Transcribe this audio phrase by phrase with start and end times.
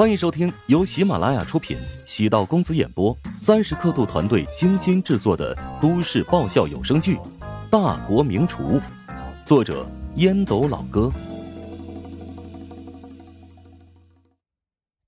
[0.00, 7.16] 欢迎收听由喜马拉雅出品、喜道公子演播、三十刻度团队精心制作的都市爆笑有声剧
[7.70, 8.80] 《大国名厨》，
[9.44, 11.12] 作者烟斗老哥，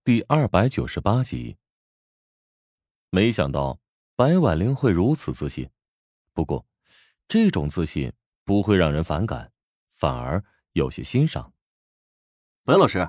[0.04, 1.56] 第二百九十八集。
[3.08, 3.80] 没想到
[4.14, 5.70] 白婉玲会如此自信，
[6.34, 6.66] 不过
[7.26, 8.12] 这种自信
[8.44, 9.52] 不会让人反感，
[9.88, 11.50] 反而有些欣赏。
[12.66, 13.08] 白老师。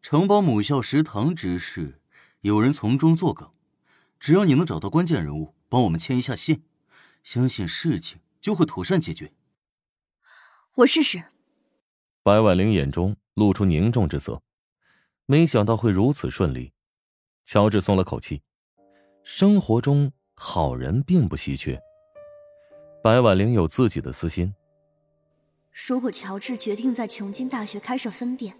[0.00, 2.00] 承包母校食堂之事，
[2.40, 3.50] 有人从中作梗。
[4.18, 6.62] 只要你能找到关键人物，帮我们牵一下线，
[7.22, 9.32] 相信事情就会妥善解决。
[10.76, 11.24] 我试试。
[12.22, 14.40] 白婉玲眼中露出凝重之色，
[15.26, 16.72] 没想到会如此顺利。
[17.44, 18.42] 乔治松了口气，
[19.22, 21.78] 生活中好人并不稀缺。
[23.02, 24.54] 白婉玲有自己的私心。
[25.72, 28.54] 如果乔治决定在琼京大学开设分店。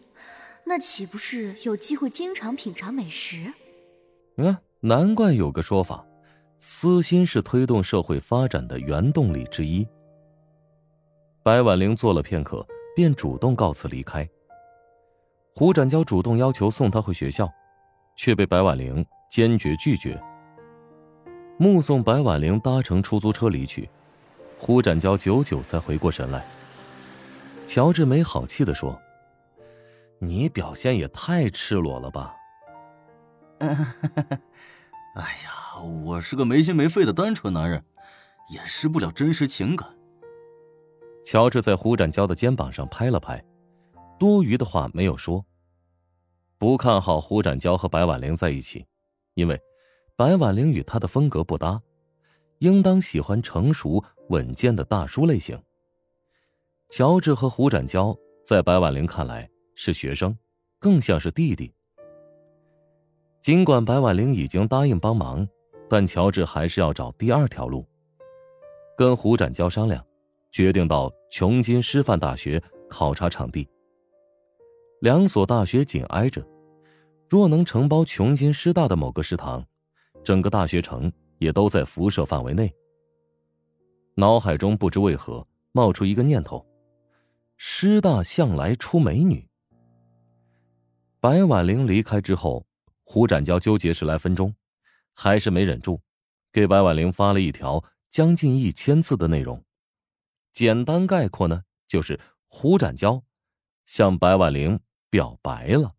[0.69, 3.55] 那岂不是有机会经常品尝美食？
[4.37, 6.05] 嗯，难怪有个说法，
[6.59, 9.89] 私心是推动社会发展的原动力之一。
[11.43, 14.29] 白婉玲坐了片刻，便主动告辞离开。
[15.55, 17.51] 胡展娇主动要求送她回学校，
[18.15, 20.23] 却被白婉玲坚决拒绝。
[21.57, 23.89] 目送白婉玲搭乘出租车离去，
[24.59, 26.47] 胡展娇久久才回过神来。
[27.67, 29.01] 乔治没好气的说。
[30.21, 32.35] 你表现也太赤裸了吧！
[33.61, 37.85] 哎呀，我是个没心没肺的单纯男人，
[38.51, 39.89] 掩饰不了真实情感。
[41.25, 43.45] 乔治在胡展娇的肩膀上拍了拍，
[44.19, 45.45] 多余的话没有说。
[46.57, 48.85] 不看好胡展娇和白婉玲在一起，
[49.35, 49.61] 因为
[50.17, 51.81] 白婉玲与他的风格不搭，
[52.59, 55.61] 应当喜欢成熟稳健的大叔类型。
[56.91, 59.49] 乔治和胡展娇在白婉玲看来。
[59.81, 60.37] 是学生，
[60.81, 61.73] 更像是弟弟。
[63.41, 65.49] 尽管白婉玲已经答应帮忙，
[65.89, 67.87] 但乔治还是要找第二条路。
[68.97, 70.05] 跟胡展娇商量，
[70.51, 72.61] 决定到琼金师范大学
[72.91, 73.69] 考察场地。
[75.01, 76.45] 两所大学紧挨着，
[77.29, 79.65] 若能承包琼金师大的某个食堂，
[80.25, 82.69] 整个大学城也都在辐射范围内。
[84.17, 86.67] 脑海中不知为何冒出一个念头：
[87.57, 89.48] 师大向来出美女。
[91.21, 92.65] 白婉玲离开之后，
[93.03, 94.55] 胡展娇纠结十来分钟，
[95.13, 96.01] 还是没忍住，
[96.53, 99.65] 给白婉玲发了一条将近一千字的内容。
[100.53, 103.21] 简单概括呢，就是胡展娇
[103.85, 104.79] 向白婉玲
[105.11, 105.95] 表白了。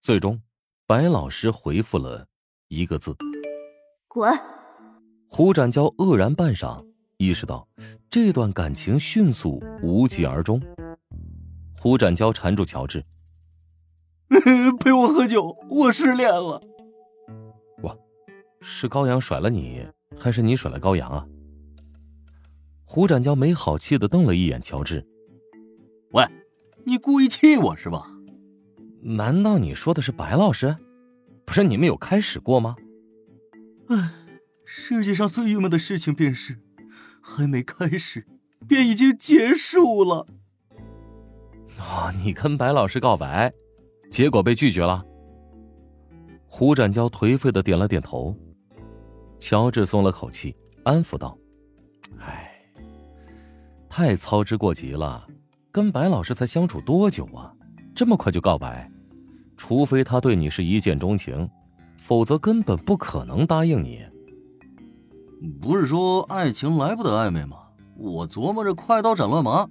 [0.00, 0.42] 最终，
[0.84, 2.26] 白老师回复了
[2.66, 3.16] 一个字
[4.08, 4.32] ：“滚。”
[5.30, 6.84] 胡展娇愕然半晌，
[7.16, 7.68] 意识到
[8.10, 10.60] 这段感情迅速无疾而终。
[11.84, 13.04] 胡展娇缠住乔治，
[14.80, 16.62] 陪我喝酒，我失恋了。
[17.82, 17.94] 我，
[18.62, 19.86] 是高阳甩了你，
[20.16, 21.26] 还是你甩了高阳啊？
[22.86, 25.06] 胡展娇没好气的瞪了一眼乔治，
[26.12, 26.24] 喂，
[26.86, 28.10] 你故意气我是吧？
[29.02, 30.74] 难道你说的是白老师？
[31.44, 32.76] 不是你们有开始过吗？
[33.88, 34.14] 唉，
[34.64, 36.60] 世界上最郁闷的事情便是，
[37.20, 38.26] 还没开始，
[38.66, 40.26] 便已经结束了。
[42.22, 43.52] 你跟白老师告白，
[44.10, 45.04] 结果被拒绝了。
[46.46, 48.36] 胡展娇颓废的点了点头。
[49.38, 51.36] 乔治松了口气，安抚道
[52.20, 52.50] ：“哎，
[53.88, 55.26] 太操之过急了。
[55.72, 57.52] 跟白老师才相处多久啊？
[57.94, 58.90] 这么快就告白？
[59.56, 61.48] 除非他对你是一见钟情，
[61.98, 64.04] 否则根本不可能答应你。
[65.60, 67.56] 不是说爱情来不得暧昧吗？
[67.96, 69.68] 我琢磨着快刀斩乱麻。”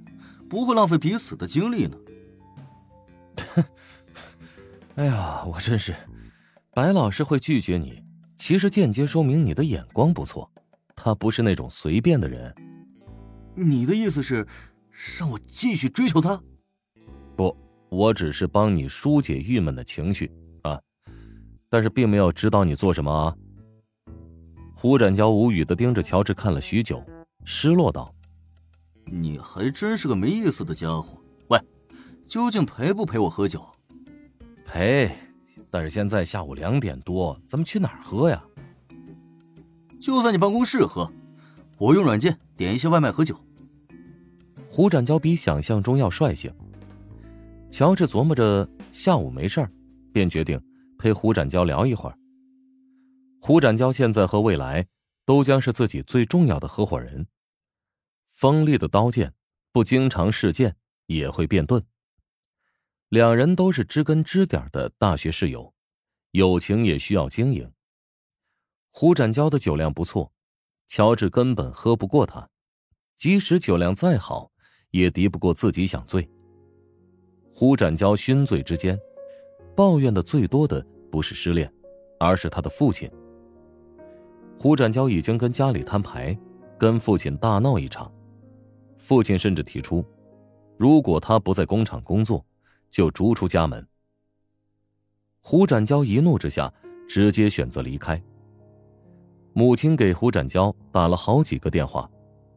[0.50, 1.98] 不会浪费彼此的精力呢。
[4.96, 5.96] 哎呀，我真是，
[6.72, 8.04] 白老师会拒绝你，
[8.38, 10.50] 其实间接说明你的眼光不错，
[10.96, 12.54] 他不是那种随便的人。
[13.56, 14.48] 你的意思是，
[15.18, 16.42] 让我继续追求他？
[17.36, 17.56] 不，
[17.90, 20.80] 我只是帮你疏解郁闷的情绪啊，
[21.70, 23.36] 但是并没有指导你做什么啊。
[24.76, 27.04] 胡展娇无语的盯着乔治看了许久，
[27.46, 28.14] 失落道。
[29.06, 31.23] 你还真是个没意思的家伙！
[32.34, 33.64] 喂，究竟陪不陪我喝酒？
[34.66, 35.16] 陪，
[35.70, 38.44] 但是现在下午两点多，咱们去哪儿喝呀？
[40.02, 41.08] 就在你办公室喝，
[41.78, 43.38] 我用软件点一些外卖喝酒。
[44.68, 46.52] 胡展娇比想象中要率性。
[47.70, 49.72] 乔治琢磨着下午没事儿，
[50.12, 50.60] 便决定
[50.98, 52.18] 陪胡展娇聊一会儿。
[53.42, 54.88] 胡展娇现在和未来
[55.24, 57.28] 都将是自己最重要的合伙人。
[58.28, 59.34] 锋利的刀剑，
[59.72, 60.76] 不经常试剑
[61.06, 61.84] 也会变钝。
[63.14, 65.72] 两人都是知根知底的大学室友，
[66.32, 67.72] 友情也需要经营。
[68.90, 70.32] 胡展娇的酒量不错，
[70.88, 72.50] 乔治根本喝不过他，
[73.16, 74.52] 即使酒量再好，
[74.90, 76.28] 也敌不过自己想醉。
[77.52, 79.00] 胡展娇醺醉之间，
[79.76, 81.72] 抱怨的最多的不是失恋，
[82.20, 83.08] 而是他的父亲。
[84.58, 86.36] 胡展娇已经跟家里摊牌，
[86.80, 88.12] 跟父亲大闹一场，
[88.98, 90.04] 父亲甚至提出，
[90.80, 92.44] 如果他不在工厂工作，
[92.94, 93.86] 就逐出家门。
[95.42, 96.72] 胡展娇一怒之下，
[97.10, 98.22] 直接选择离开。
[99.52, 102.08] 母亲给胡展娇打了好几个电话，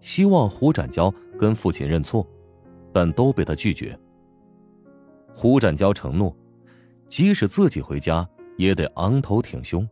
[0.00, 2.24] 希望胡展娇跟父亲认错，
[2.92, 3.98] 但都被他拒绝。
[5.32, 6.36] 胡展娇承诺，
[7.08, 8.28] 即使自己回家，
[8.58, 9.88] 也得昂头挺胸。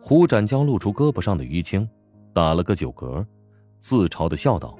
[0.00, 1.88] 胡展娇露出胳膊上的淤青，
[2.32, 3.26] 打了个酒嗝，
[3.80, 4.78] 自嘲的笑道：“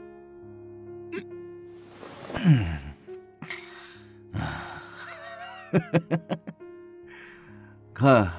[7.93, 8.31] 看，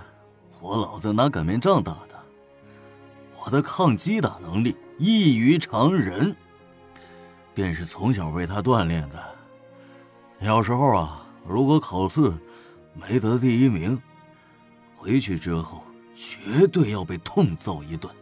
[0.59, 2.15] 我老子拿擀面杖打的，
[3.43, 6.35] 我的抗击打能力异于常人，
[7.53, 9.21] 便是从小为他锻炼的。”
[10.41, 12.31] 小时候啊，如果考试
[12.93, 13.99] 没得第一名，
[14.95, 15.83] 回去之后
[16.15, 18.13] 绝对要被痛揍一顿。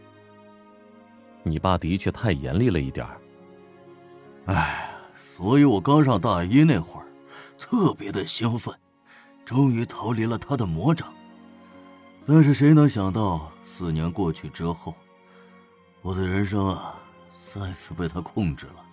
[1.44, 3.18] 你爸的确太严厉了一点儿。
[4.45, 7.07] 哎，所以我刚上大一那会儿，
[7.57, 8.74] 特别的兴奋，
[9.44, 11.13] 终于逃离了他的魔掌。
[12.25, 14.94] 但是谁能想到，四年过去之后，
[16.02, 16.96] 我的人生啊，
[17.54, 18.86] 再次被他控制了。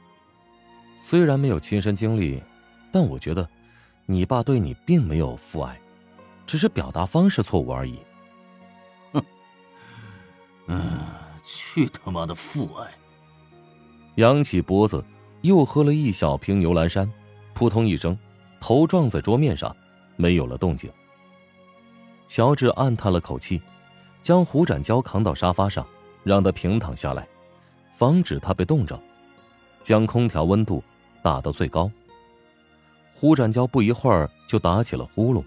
[0.97, 2.43] 虽然没有亲身经历。
[2.95, 3.49] 但我觉得，
[4.05, 5.81] 你爸对你并没有父爱，
[6.47, 7.99] 只是表达方式错误而已。
[9.15, 9.25] 哼，
[10.67, 11.01] 嗯，
[11.43, 12.93] 去他妈的父爱！
[14.17, 15.03] 扬起脖子，
[15.41, 17.11] 又喝了一小瓶牛栏山，
[17.55, 18.15] 扑通一声，
[18.63, 19.77] 头撞在桌面上，
[20.15, 20.89] 没有了动静。
[22.29, 23.61] 乔治暗叹了口气，
[24.23, 25.85] 将胡展娇扛到沙发上，
[26.23, 27.27] 让他平躺下来，
[27.93, 28.97] 防止他被冻着，
[29.83, 30.81] 将空调温度
[31.25, 31.91] 打到最高。
[33.13, 35.43] 胡展娇不一会儿就打起了呼噜。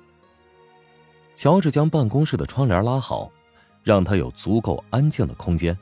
[1.36, 3.32] 乔治将办公室的窗帘拉好，
[3.82, 5.76] 让他有足够安静的空间。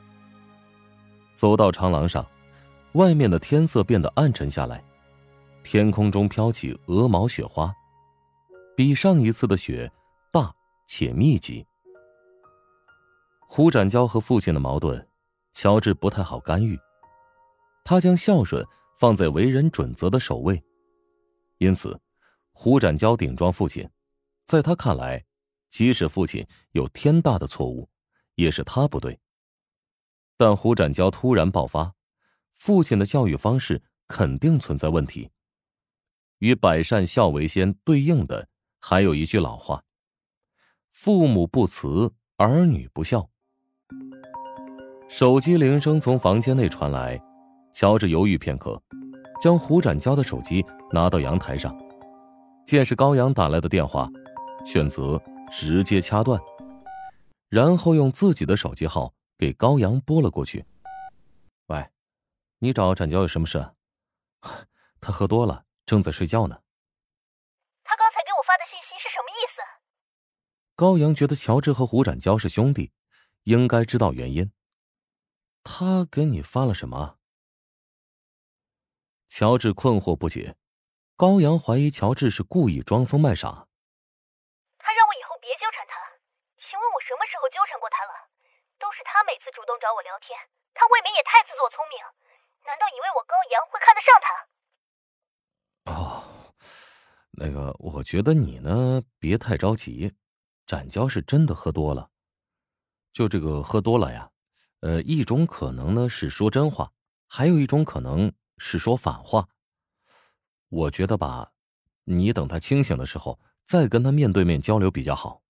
[1.34, 2.24] 走到长廊上，
[2.92, 4.80] 外面的天色变得暗沉下来，
[5.64, 7.74] 天空中飘起鹅毛雪花，
[8.76, 9.90] 比上一次的雪
[10.30, 10.54] 大
[10.86, 11.66] 且密集。
[13.48, 15.04] 胡展娇和父亲的矛盾，
[15.54, 16.78] 乔治不太好干预，
[17.82, 18.64] 他将孝顺
[18.98, 20.62] 放在为人准则的首位。
[21.56, 21.98] 因此，
[22.52, 23.88] 胡展娇顶撞父亲，
[24.46, 25.24] 在他看来，
[25.70, 27.88] 即使父亲有天大的错误，
[28.34, 29.18] 也是他不对。
[30.36, 31.94] 但胡展娇突然爆发，
[32.52, 35.30] 父亲的教育方式肯定存在问题。
[36.44, 38.48] 与“百善孝为先”对应的
[38.78, 39.82] 还有一句老话
[40.92, 43.30] ：“父母不慈，儿女不孝。”
[45.08, 47.18] 手机铃声从房间内传来，
[47.72, 48.78] 乔治犹豫片刻。
[49.40, 51.74] 将胡展娇的手机拿到阳台上，
[52.66, 54.08] 见是高阳打来的电话，
[54.66, 55.20] 选择
[55.50, 56.38] 直接掐断，
[57.48, 60.64] 然后用自己的手机号给高阳拨了过去。
[61.68, 61.86] 喂，
[62.58, 63.66] 你找展娇有什么事？
[65.00, 66.62] 他喝多了，正在睡觉呢。
[67.82, 69.62] 他刚才给我发的信息是什么意思？
[70.74, 72.92] 高阳觉得乔治和胡展娇是兄弟，
[73.44, 74.52] 应该知道原因。
[75.62, 77.18] 他给你发了什么？
[79.28, 80.56] 乔治困惑不解，
[81.16, 83.66] 高阳怀疑乔治是故意装疯卖傻。
[84.78, 85.94] 他让我以后别纠缠他，
[86.58, 88.12] 请问我什么时候纠缠过他了？
[88.78, 90.38] 都是他每次主动找我聊天，
[90.74, 91.96] 他未免也太自作聪明，
[92.66, 94.28] 难道以为我高阳会看得上他？
[95.84, 96.24] 哦，
[97.30, 100.14] 那个，我觉得你呢，别太着急，
[100.66, 102.10] 展娇是真的喝多了。
[103.12, 104.30] 就这个喝多了呀，
[104.80, 106.92] 呃，一种可能呢是说真话，
[107.28, 108.32] 还有一种可能。
[108.56, 109.48] 是说反话。
[110.68, 111.50] 我觉得吧，
[112.04, 115.42] 你等他清醒的时候再跟他面对面交流比较好。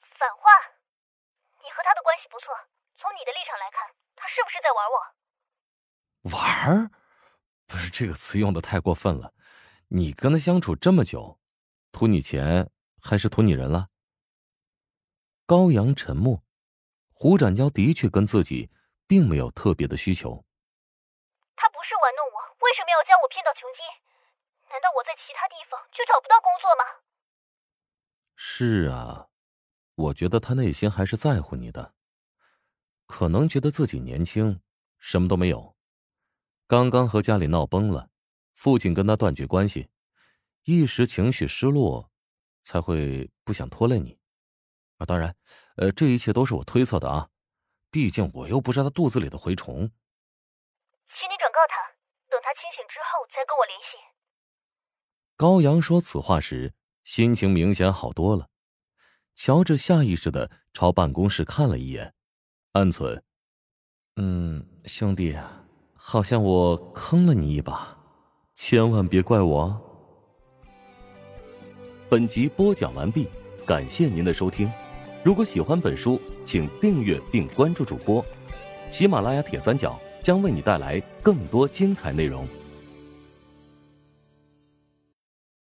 [0.00, 0.50] 反话？
[1.62, 2.56] 你和他的关系不错，
[2.96, 6.88] 从你的立场来看，他是不是在玩我？
[6.88, 6.90] 玩？
[7.70, 9.32] 不是这个词用的太过分了。
[9.86, 11.38] 你跟他相处这么久，
[11.92, 12.68] 图你钱
[13.00, 13.90] 还是图你人了？
[15.46, 16.42] 高阳沉默。
[17.12, 18.70] 胡展娇的确跟自己
[19.06, 20.44] 并没有特别的需求。
[21.54, 23.80] 他不是玩弄我，为什么要将我骗到穷街？
[24.68, 26.82] 难道我在其他地方就找不到工作吗？
[28.34, 29.28] 是啊，
[29.94, 31.94] 我觉得他内心还是在乎你的，
[33.06, 34.60] 可能觉得自己年轻，
[34.98, 35.76] 什么都没有，
[36.70, 38.10] 刚刚和家里闹崩了，
[38.54, 39.88] 父亲跟他断绝关系，
[40.62, 42.12] 一时情绪失落，
[42.62, 44.16] 才会不想拖累你。
[44.98, 45.34] 啊，当然，
[45.74, 47.28] 呃，这一切都是我推测的啊，
[47.90, 49.78] 毕竟我又不是他肚子里的蛔虫。
[49.78, 51.74] 请你转告他，
[52.30, 53.98] 等他清醒之后再跟我联系。
[55.36, 56.72] 高阳说此话时，
[57.02, 58.48] 心情明显好多了。
[59.34, 62.14] 乔治下意识的朝办公室看了一眼，
[62.74, 63.24] 暗存
[64.14, 65.36] ：“嗯，兄弟，
[66.02, 67.94] 好像我坑了你一把，
[68.54, 69.78] 千万别怪我。”
[72.08, 73.28] 本集播讲完毕，
[73.66, 74.68] 感谢您的收听。
[75.22, 78.24] 如果喜欢本书，请订阅并关注主播。
[78.88, 82.48] 喜马拉雅铁三角将为你带来更多精彩内容。